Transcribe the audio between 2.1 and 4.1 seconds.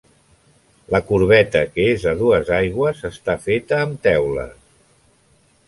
a dues aigües està feta amb